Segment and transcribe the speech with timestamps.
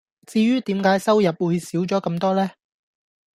[0.25, 2.49] 至於點解收入會少咗咁多呢?